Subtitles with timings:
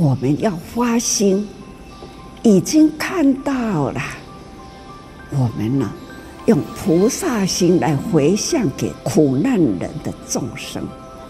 [0.00, 1.46] 我们要发心，
[2.42, 4.00] 已经看到了，
[5.30, 5.92] 我们呢，
[6.46, 10.82] 用菩萨心来回向给苦难人的众生，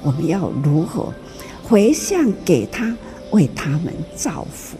[0.04, 1.12] 我们要如何
[1.64, 2.96] 回向给他，
[3.33, 4.77] 为他们造福？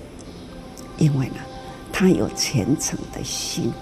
[0.97, 1.41] 因为呢，
[1.93, 3.73] 他有虔诚的心，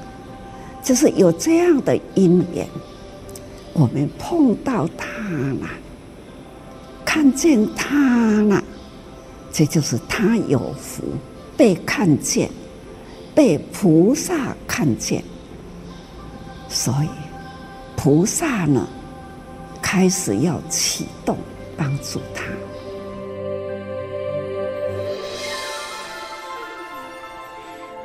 [0.82, 2.66] 就是有这样的因缘，
[3.74, 5.06] 我们碰到他
[5.60, 5.68] 了，
[7.04, 8.64] 看见他了，
[9.58, 11.02] 这就是他有福，
[11.56, 12.48] 被看见，
[13.34, 15.20] 被菩萨看见。
[16.68, 17.08] 所以，
[17.96, 18.86] 菩萨呢，
[19.82, 21.36] 开始要启动
[21.76, 22.44] 帮助他。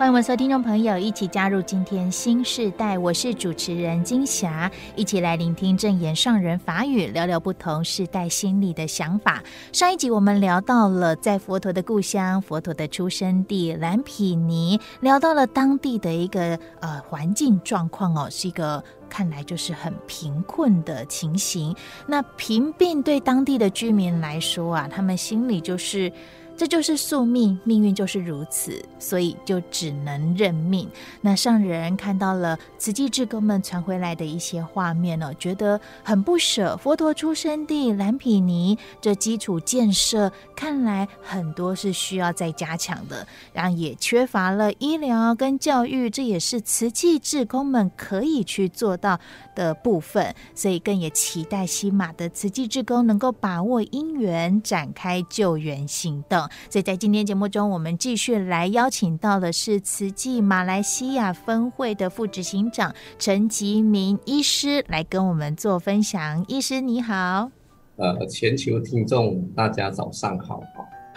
[0.04, 9.42] 欢迎我们所有听众朋友一起加入今天新时代，我是主持人金霞，一起来聆听正言上人法语，聊聊不同世代心里的想法。
[9.72, 21.74] 上一集我们聊到了在佛陀的故乡、佛陀的出生地蓝毗尼，聊到了当地的一个呃环境状况哦，是一个看来就是很贫困的情形。
[22.06, 26.12] 那贫病对当地的居民来说啊，他们心里就是。
[26.56, 30.88] 这就是宿命，命运就是如此，所以就只能认命。
[31.20, 36.78] 那上人看到了慈济志工们传回来的一些画面呢，觉得很不舍。
[36.78, 49.20] 佛陀出生地蓝毗尼这基础建设，看来很多是需要再加强的，然后也缺乏了医疗跟教育，这也是慈济志工们可以去做到
[49.56, 50.34] 的部分。
[50.54, 56.43] 所以更也期待西马的慈济志工能够把握因缘，展开救援行动。
[56.70, 66.46] 所以在今天节目中，我们继续来邀请到的是慈济马来西亚分会的副执行长陈吉明医师来跟我们做分享。
[66.48, 67.50] 医师你好，
[67.96, 70.64] 呃，全球听众大家早上好。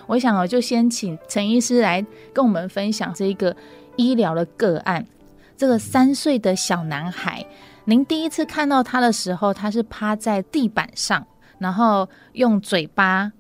[0.07, 3.57] 我想我就先请陈医师来跟我们分享这一个
[3.97, 5.05] 医疗的个案。
[5.57, 7.45] 这个三岁的小男孩，
[7.87, 11.27] 您第一次看到他的时候，他是趴在地板上，
[11.59, 13.33] 然后用嘴巴，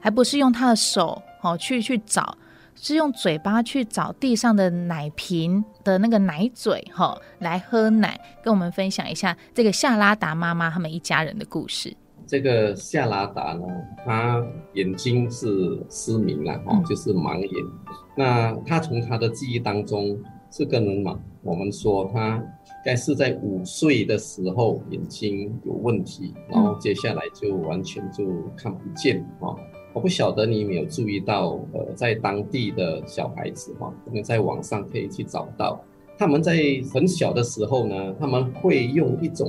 [0.00, 1.20] 还不是用他的手。
[1.44, 2.38] 哦，去去找，
[2.74, 8.18] 是用嘴巴去找地上的奶瓶的那个奶嘴，哈，来喝奶。
[8.42, 11.94] 跟我们分享一下这个夏拉达妈妈他们一家人的故事。
[12.26, 13.66] 这个夏拉达呢，
[14.06, 17.50] 他眼睛是失明了，哈，就是盲眼。
[17.52, 20.18] 嗯、那他从他的记忆当中，
[20.50, 22.42] 是个人嘛，我们说他
[22.82, 28.24] 该是在五岁的时候眼睛有问题，然后接下来就完全就
[28.56, 29.54] 看不见，哈。
[29.94, 35.80] 我不晓得你有没有注意到，呃，在当地的小孩子哈，可能在网上可以去找到，
[36.18, 36.56] 他们在
[36.92, 39.48] 很小的时候呢，他们会用一种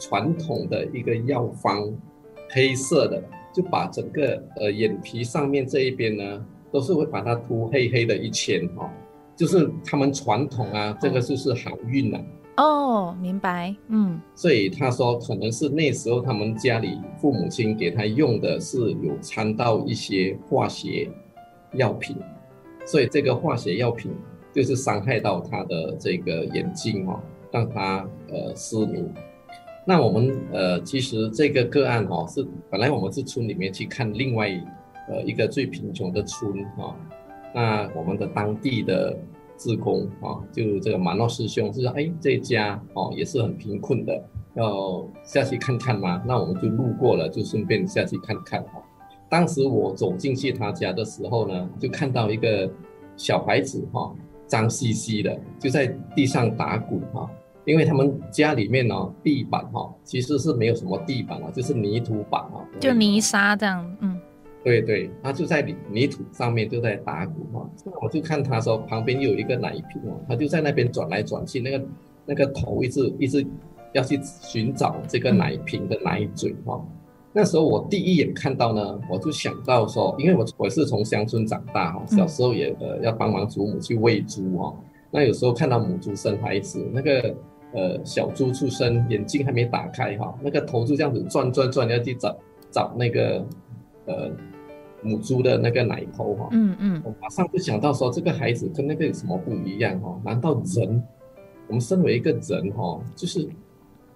[0.00, 1.88] 传统的一个药方，
[2.50, 3.22] 黑色的，
[3.54, 8.92] 就把整个呃眼皮上面这一边呢，都是会把它涂黑黑的一圈哈，
[9.36, 12.18] 就是他们传统啊，这个就是好运呐。
[12.56, 21.10] 哦，明白，嗯，所以他说可能是那时候他们家里父母亲给他用的是有掺到一些化学
[21.74, 22.16] 药品，
[22.86, 24.10] 所以这个化学药品
[24.54, 29.06] 就是伤害到他的这个眼睛哦，让他呃失明。
[29.84, 34.48] 那我们呃其实这个个案哦是本来我们是村里面去看另外
[35.10, 36.96] 呃一个最贫穷的村哈，
[37.54, 39.14] 那我们的当地的。
[39.56, 44.22] 自工啊，就这个马诺师兄是说，哎，这家哦也是很贫困的，
[44.54, 46.22] 要下去看看吗？
[46.26, 48.82] 那我们就路过了，就顺便下去看看哈。
[49.28, 52.70] 当时我走进去他家的时候呢，就看到一个
[53.16, 54.14] 小孩子哈，
[54.46, 57.28] 脏兮兮的就在地上打滚哈，
[57.64, 64.15] 因为他们家里面呢地板哈其实是没有什么地板啊，就是泥土板啊，就泥沙这样，嗯。
[64.66, 71.86] 对对，他就在泥泥土上面就在打鼓哈，那我就看他说旁边有一个奶瓶哦，他就在那边转来转去，那个
[72.26, 73.46] 那个头一直一直
[73.92, 76.84] 要去寻找这个奶瓶的奶嘴哈。
[77.32, 84.74] 那时候我第一眼看到呢，我就想到说，因为我我是从乡村长大哈，小时候也呃要帮忙祖母去喂猪哦，
[85.12, 87.32] 那有时候看到母猪生孩子，那个
[87.72, 92.36] 呃小猪出生眼睛还没打开哈，那个头就这样子转转转要去找
[92.72, 93.46] 找那个
[94.06, 94.28] 呃。
[95.02, 100.20] 母猪的那个奶头哈，嗯嗯，我马上就想到说，这个孩子跟那个有什么不一样哈？
[100.24, 101.02] 难道人，
[101.68, 103.48] 我们身为一个人哈，就是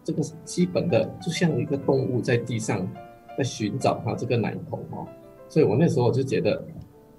[0.03, 2.89] 这个基本的，就像一个动物在地上
[3.37, 5.07] 在寻找它这个奶头哈？
[5.49, 6.61] 所以我那时候我就觉得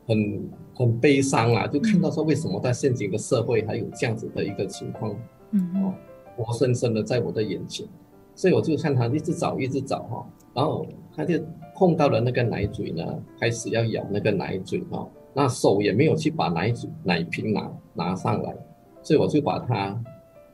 [0.07, 5.15] 很很悲伤啊，就看到说为什么在现今的社会还有这样子的一个情况，
[5.51, 5.93] 嗯，
[6.35, 7.87] 活生生的在我的眼前，
[8.35, 10.85] 所以我就看他一直找一直找哈，然后
[11.15, 11.39] 他就。
[11.81, 13.03] 碰到了那个奶嘴呢，
[13.39, 18.55] 开始要咬那个奶嘴哈，那手也没有去把奶嘴奶瓶拿拿上来，
[19.01, 19.99] 所以我就把他。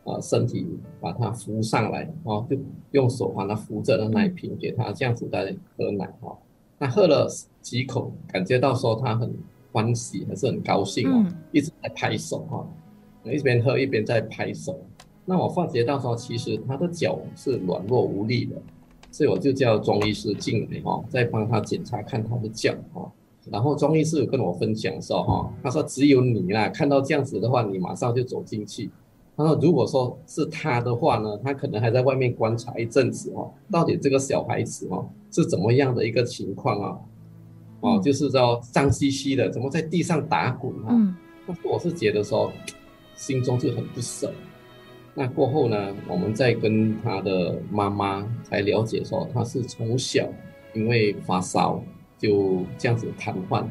[0.06, 0.66] 啊，身体
[1.02, 2.58] 把它扶上来，哦，就
[2.92, 6.38] 用手把它扶着的奶瓶给他，这样子在喝奶，哈、哦。
[6.80, 7.28] 那喝了
[7.62, 9.30] 几口，感觉到说他很
[9.74, 12.66] 欢喜，还是很高兴哦，一直在拍手哈、
[13.24, 14.80] 哦，一边喝一边在拍手。
[15.26, 18.56] 那我发觉到说，其实他的脚是软弱无力的，
[19.12, 23.12] 所以我就叫中医师进来哈、哦，再帮他检查看他的脚哈、哦。
[23.50, 28.90] 然后中医师有跟我分享说哈、哦，他说只有你啦，看到这样子的话，你马上就走进去。
[29.38, 36.98] 他说：“如果说是他的话呢，他可能还在外面观察一阵子哦，到底这个小孩子哦是怎么样的一个情况啊？
[37.82, 40.88] 哦，就是说脏兮兮的，怎么在地上打滚啊？
[40.90, 41.16] 嗯，
[41.46, 42.52] 但是我是觉得说，
[43.16, 44.34] 心中就很不舍。
[45.20, 50.30] 那过后呢，我们再跟他的妈妈才了解说，他是从小
[50.76, 51.84] 因为发烧
[52.20, 53.62] 就这样子瘫痪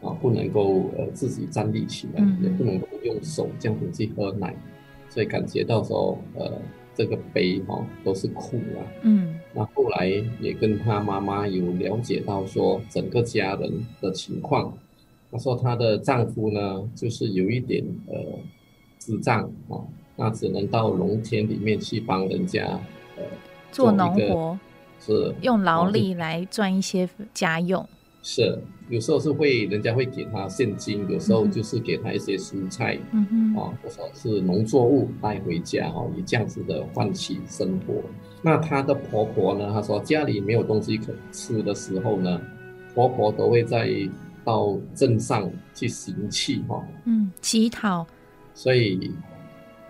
[0.00, 4.56] 啊，不能够呃自己站立起来，也不能够用手这样子去喝奶。”
[5.10, 6.50] 所以感觉到说，呃，
[6.94, 8.80] 这个悲哈、哦、都是苦啊。
[9.02, 9.38] 嗯。
[9.52, 10.06] 那后来
[10.40, 13.70] 也跟他妈妈有了解到说，整个家人
[14.00, 14.72] 的情况。
[15.30, 18.16] 她说她的丈夫呢，就是有一点呃
[18.98, 19.84] 智障啊，
[20.20, 22.64] 那只能到农田里面去帮人家
[23.16, 23.22] 呃
[23.70, 24.58] 做农活，
[24.98, 27.88] 是用劳力来赚一些家用。
[28.20, 33.24] 是，有时候是会人家会给他现金，有时候就是给他一些蔬菜，嗯
[33.54, 37.94] 哼，啊，或者是农作物带回家，哈，以这样子的换取生活。
[38.42, 39.70] 那她的婆婆呢？
[39.72, 42.40] 她说家里没有东西可吃的时候呢，
[42.92, 43.88] 婆婆都会在
[44.44, 48.04] 到镇上去行乞，哈，嗯，乞讨。
[48.52, 49.12] 所以。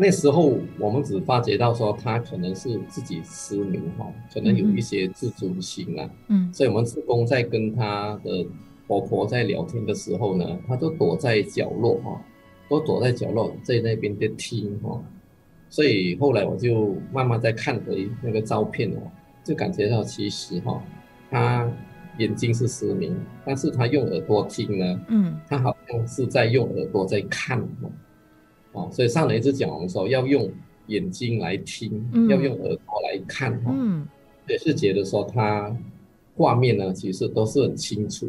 [0.00, 8.46] 那时候我们只发觉到说他可能是自己失明哈，可能有一些自尊心啊，嗯，所以我们志工在跟他的
[8.86, 12.24] 婆婆在聊天的时候呢，他就躲在角落哈，
[12.70, 15.02] 都躲在角落在那边在听哈，
[15.68, 19.02] 所以后来我就慢慢在看回那个照片哦，
[19.42, 20.80] 就感觉到其实哈，
[21.28, 21.68] 他
[22.18, 27.58] 眼睛是失明，但是他用耳朵听呢，嗯，他好像是在用耳朵在看
[28.72, 30.50] 哦，所以上人一直讲我们说要用
[30.88, 34.06] 眼睛来听，嗯、要用耳朵来看哈，嗯、
[34.46, 35.74] 也是觉得说他
[36.36, 38.28] 画面呢，其实都是很清楚，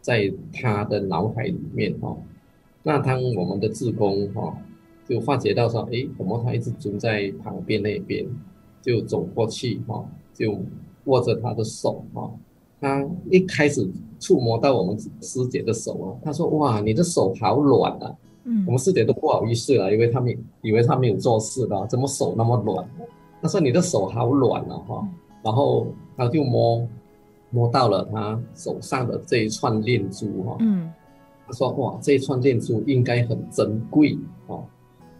[0.00, 2.16] 在他的脑海里面哈。
[2.82, 4.56] 那当我们的志工哈，
[5.08, 8.26] 就发觉到说，哎，怎么他一直蹲在旁边那边，
[8.80, 10.04] 就走过去哈，
[10.34, 10.58] 就
[11.04, 12.30] 握着他的手哈，
[12.80, 13.86] 他一开始
[14.18, 18.14] 触摸到我们师姐的手啊，他说哇，你的手好软啊。
[18.44, 22.88] 嗯，我们师姐都不好意思了，因为他们以为他没有做事的，怎么手那么软？
[23.42, 25.08] 他说你的手好软啊，哈，
[25.42, 26.86] 然后他就摸
[27.50, 30.92] 摸到了他手上的这一串链珠，哈，嗯，
[31.46, 34.64] 他说哇，这一串链珠应该很珍贵，哦，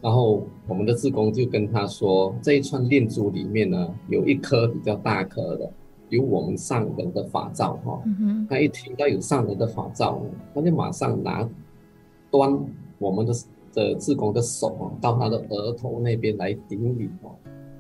[0.01, 5.71] 然后我们的志工就跟他说，这一串链珠里面呢，有一颗比较大颗的，
[6.09, 10.21] 有我们上人的法照，哈，嗯哼，他一听到有上人的法照，
[10.55, 11.49] 他就马上拿
[12.31, 12.59] 端。
[13.01, 13.33] 我们的
[13.73, 17.33] 的志工的手啊，到他的额头那边来顶礼啊，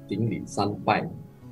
[0.08, 1.08] 顶礼三拜。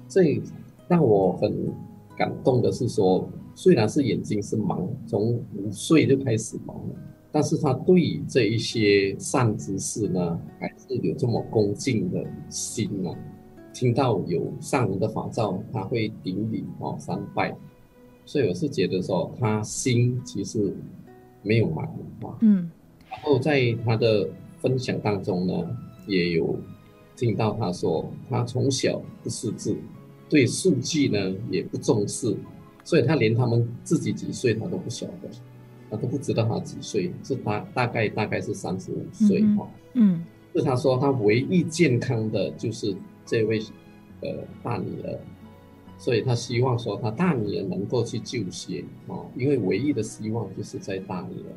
[0.09, 0.43] 所以
[0.89, 1.71] 让我很
[2.17, 6.97] 感动的是说，虽然是眼睛是盲，从五岁就开始盲了，
[7.31, 13.15] 但是他对于这一些善知识呢，还是有这么恭敬的心啊。
[13.75, 17.55] 听到有上人的法照，他会顶礼哦三拜。
[18.25, 20.75] 所以我是觉得说，他心其实
[21.43, 21.83] 没有盲
[22.27, 22.39] 啊。
[22.41, 22.71] 嗯。
[23.11, 24.29] 然后在他的
[24.61, 26.59] 分享当中呢，也有
[27.17, 29.77] 听到他说，他从小不识字，
[30.29, 32.37] 对数据呢也不重视，
[32.85, 35.29] 所以他连他们自己几岁他都不晓得，
[35.91, 39.69] 他都不知道他几岁，是大大概大概是三十五岁哈。
[39.95, 40.25] 嗯，
[40.55, 43.61] 是他说他唯一健康的就是这位
[44.21, 44.29] 呃
[44.63, 45.19] 大女儿，
[45.99, 51.51] 所以他希望说他大女儿能够去就学啊，因为唯一的希望就是在大女儿。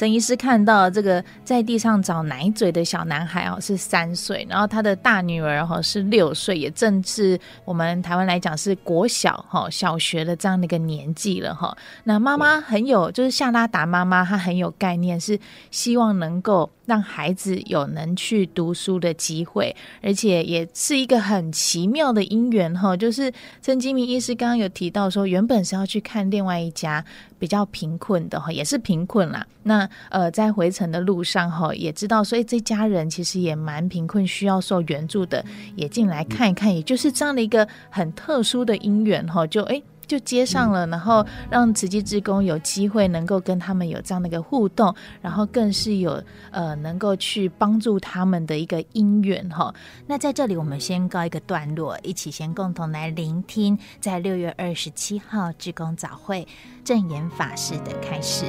[0.00, 11.76] 郑医师看到这个在地上找奶嘴的小男孩哦，是三岁，然后他的大女儿哈是六岁，也正是我们台湾来讲是国小哈小学的这样的一个年纪了哈。
[12.02, 15.38] 那妈妈很有，就是夏拉达妈妈，她很有概念，是
[15.70, 16.70] 希望能够。
[16.86, 22.96] 让孩子有能去读书的机会，而且也是一个很奇妙的因缘哈。
[22.96, 27.04] 就是曾金明医师刚刚有提到说，原本是要去看另外一家
[27.38, 29.46] 比较贫困的哈，也是贫困啦。
[29.62, 35.44] 那呃，在回程的路上哈，也知道，所以这家人其实也蛮贫困，需要受援助的，
[35.76, 36.74] 也进来看一看。
[36.74, 46.20] 也就是这样的一个很特殊的因缘哈，就诶就接上了，然后让慈济志工有机会能够跟他们有这样的一个互动，然后更是有
[46.50, 49.72] 呃能够去帮助他们的一个因缘哈。
[50.08, 56.44] 那在这里我们先告一个段落，一起先共同来聆听，在六月二十七号志工早会
[56.84, 58.46] 正言法师的开始。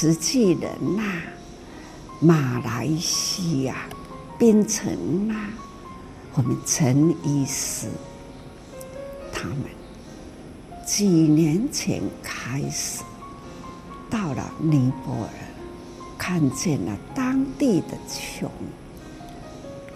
[0.00, 1.02] 慈济人呐、
[2.20, 3.88] 马来西亚
[4.38, 5.34] 槟城呐，
[6.34, 7.88] 我们陈医师，
[9.32, 9.64] 他们
[10.86, 13.02] 几年前开始
[14.08, 15.30] 到了尼泊尔，
[16.16, 18.48] 看见了当地的穷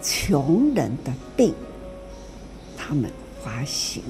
[0.01, 1.55] 穷人的病，
[2.75, 3.09] 他们
[3.41, 4.03] 发心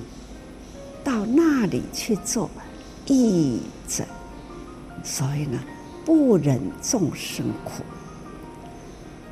[1.04, 2.50] 到那里去做。
[3.06, 4.08] 义诊，
[5.04, 5.60] 所以呢，
[6.06, 7.84] 不忍众生苦，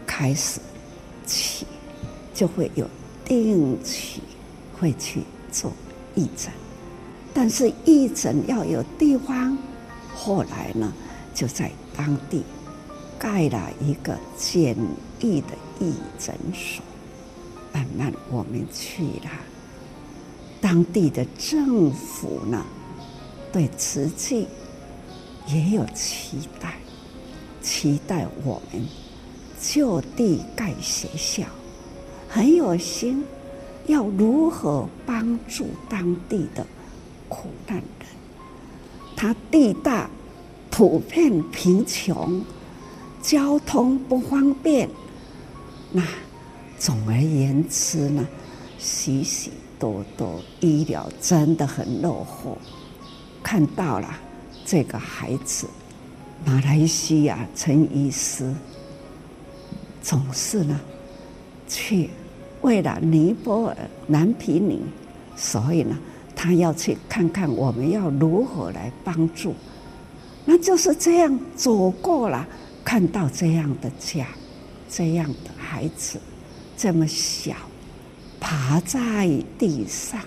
[0.06, 0.60] 开始
[1.26, 1.66] 起
[2.34, 2.88] 就会有
[3.26, 4.22] 定期
[4.80, 5.72] 会去做
[6.16, 6.52] 义诊，
[7.34, 9.58] 但是义诊要有地方，
[10.16, 10.94] 后来呢，
[11.34, 12.44] 就在当地
[13.20, 14.76] 盖了一个简
[15.20, 15.48] 易的
[15.80, 16.82] 义诊所，
[17.74, 19.30] 慢慢我们去了，
[20.62, 22.66] 当地的政府呢。
[23.54, 24.48] 对瓷器
[25.48, 26.76] 也有期待，
[27.62, 28.86] 期待我们
[29.60, 31.46] 就地盖学校，
[32.30, 33.24] 很有心，
[33.88, 36.66] 要如何帮助当地的
[37.28, 37.86] 苦难人？
[39.16, 40.10] 他地大，
[40.70, 42.44] 普遍贫穷，
[43.22, 44.90] 交通不方便，
[45.92, 46.04] 那
[46.80, 48.28] 总而言之呢，
[48.80, 52.58] 许许多多医疗真的很落后。
[53.44, 54.08] 看到了
[54.72, 55.68] 这个孩子，
[56.46, 58.50] 马来西亚陈医师
[60.02, 60.80] 总是呢
[61.68, 62.10] 去
[62.62, 64.80] 为了尼泊尔南皮尼，
[65.36, 66.00] 所以呢
[66.34, 69.54] 他要去看看我们要如何来帮助。
[70.46, 72.48] 那就是这样走过了，
[72.82, 74.26] 看到这样的家，
[74.90, 76.18] 这样的孩子
[76.78, 77.54] 这么小，
[78.40, 79.28] 爬在
[79.60, 80.22] 地上，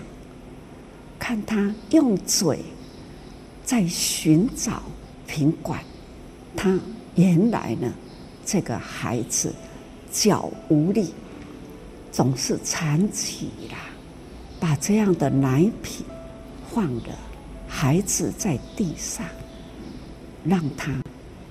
[1.17, 2.59] 看他用嘴。
[3.65, 4.83] 在寻找
[5.25, 5.83] 品管，
[6.55, 6.79] 他
[7.15, 7.91] 原来呢，
[8.45, 9.51] 这个孩子
[10.11, 11.15] 脚无力，
[12.11, 13.77] 总是残疾啦。
[14.59, 16.05] 把这样的奶瓶
[16.71, 17.17] 放了，
[17.67, 19.25] 孩子在地上，
[20.43, 20.93] 让他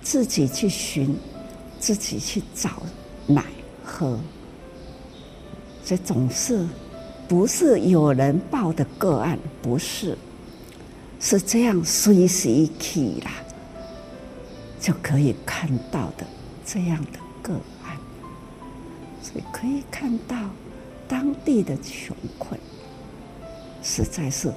[0.01, 1.17] 自己去寻，
[1.81, 2.71] 自己去找
[3.27, 3.45] 奶
[3.85, 4.19] 喝。
[5.85, 6.65] 这总是
[7.27, 10.17] 不是有人报的个案，不是。
[11.27, 13.31] 是这样，随时起啦，
[14.79, 16.27] 就可以看到的
[16.67, 17.97] 这样的个案，
[19.23, 20.37] 所以可以看到
[21.09, 22.61] 当地的穷困，
[23.83, 24.53] 实在是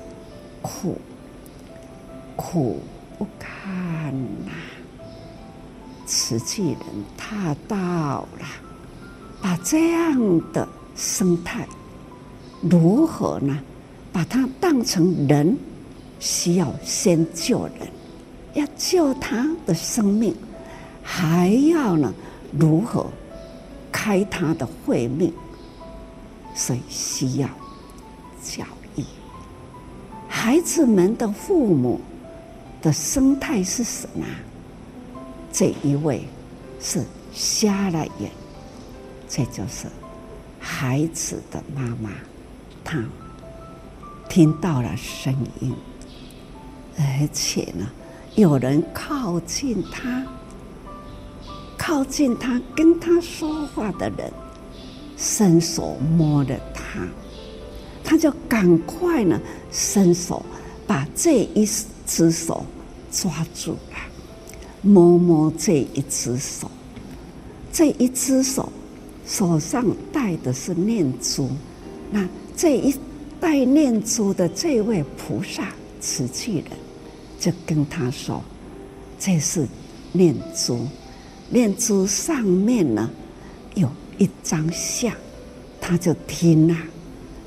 [0.62, 0.98] 苦
[2.36, 2.82] 苦
[3.18, 4.14] 不堪
[4.46, 4.52] 呐。
[6.06, 6.80] 慈济人
[7.16, 8.46] 他到了，
[9.42, 11.66] 把这样的生态
[12.62, 13.58] 如何呢？
[14.12, 15.58] 把它当成人。
[16.20, 17.88] 需要先救人，
[18.54, 20.36] 要救他的生命，
[21.04, 22.14] 还要呢
[22.52, 23.06] 如何
[23.92, 25.34] 开他的慧命？
[26.56, 27.48] 所以需要
[28.44, 28.64] 教
[28.96, 29.04] 育。
[30.28, 32.00] 孩子们的父母
[32.82, 34.26] 的生态是什么？
[35.52, 36.24] 这一位
[36.80, 38.32] 是瞎了眼，
[39.28, 39.88] 这就是
[40.60, 42.10] 孩子的妈妈，
[42.84, 43.04] 她
[44.28, 45.76] 听到了声音。
[46.98, 47.88] 而且呢，
[48.36, 50.26] 有人靠近他，
[51.78, 54.32] 靠近他跟他说话的人，
[55.16, 57.08] 伸手摸了他，
[58.04, 59.40] 他就赶快呢
[59.72, 60.44] 伸手
[60.88, 61.68] 把这一
[62.06, 62.66] 只手
[63.12, 63.98] 抓住了，
[64.82, 66.70] 摸摸这一只手，
[67.72, 68.72] 这一只手
[69.26, 71.50] 手上戴的是念珠，
[72.10, 72.96] 那这一
[73.40, 75.68] 戴念珠的这位菩萨
[76.02, 76.87] 慈济人。
[77.40, 78.44] 就跟他说
[79.20, 79.68] ：“这是
[80.12, 80.88] 念珠，
[81.50, 83.10] 念珠上面呢
[83.76, 85.14] 有一张像，
[85.80, 86.84] 他就听啊，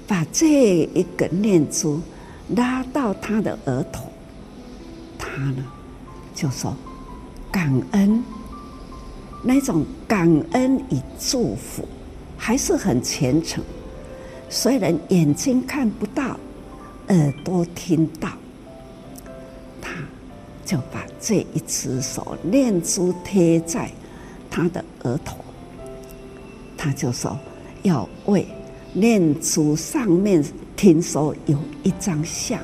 [0.07, 2.01] 把这一个念珠
[2.55, 4.05] 拉到他的额头，
[5.19, 5.65] 他呢
[6.35, 6.77] 就说
[7.51, 8.23] 感恩，
[9.43, 11.87] 那种感恩与祝福
[12.37, 13.63] 还是很虔诚，
[14.49, 16.39] 虽然眼睛看不到，
[17.09, 18.31] 耳朵听到。”
[20.71, 23.91] 就把这一只手念珠贴在
[24.49, 25.37] 他的额头，
[26.79, 27.37] 他就说
[27.83, 28.47] 要为
[28.93, 30.45] 念珠上面
[30.77, 32.61] 听说有一张像，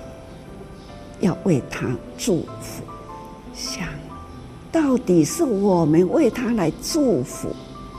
[1.19, 2.85] 要为他祝福。
[3.53, 3.89] 想
[4.71, 7.49] 到底是我们为他来祝福，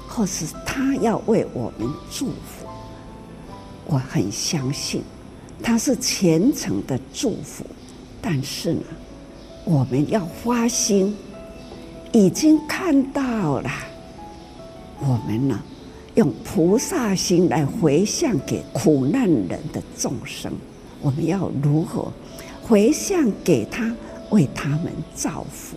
[0.07, 2.65] 或是他要为我们祝福？
[3.87, 5.03] 我很相信
[5.61, 7.65] 他是虔诚的祝福，
[8.21, 8.83] 但是呢，
[9.69, 11.13] 我们要发心，
[12.13, 13.69] 已经看到了，
[15.01, 15.59] 我们呢，
[16.15, 20.49] 用菩萨心来回向给苦难人的众生。
[21.01, 22.09] 我们要如何
[22.63, 23.93] 回向给他，
[24.29, 25.75] 为他们造福？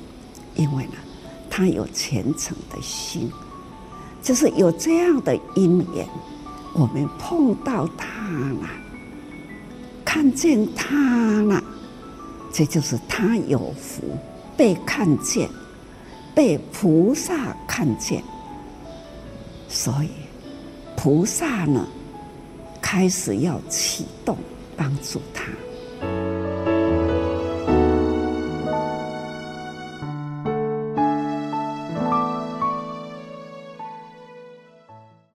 [0.55, 0.93] 因为呢，
[1.51, 3.29] 他有虔诚的心，
[4.23, 6.07] 就是有这样的因缘，
[6.75, 8.07] 我们碰到他
[8.61, 8.71] 了，
[10.05, 11.61] 看见他了。
[12.53, 14.03] 这就是他有福，
[14.57, 15.49] 被看见，
[16.35, 18.23] 被菩萨看见，
[19.69, 20.11] 所以
[20.97, 21.87] 菩萨呢，
[22.81, 24.37] 开始要启动
[24.77, 25.45] 帮助他。